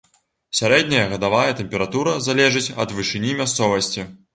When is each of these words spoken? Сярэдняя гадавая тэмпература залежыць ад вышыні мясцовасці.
Сярэдняя 0.59 1.03
гадавая 1.11 1.53
тэмпература 1.61 2.17
залежыць 2.31 2.67
ад 2.87 2.99
вышыні 3.01 3.41
мясцовасці. 3.45 4.13